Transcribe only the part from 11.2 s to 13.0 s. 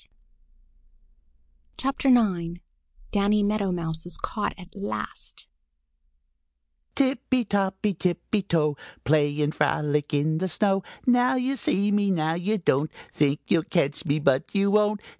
you see me! Now you don't!